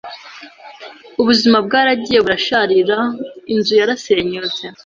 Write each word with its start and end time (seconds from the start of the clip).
Ubuzima 1.21 1.57
bwaragiye 1.65 2.19
burasharira 2.25 2.97
inzu 3.53 3.73
yarasenyutse 3.81 4.63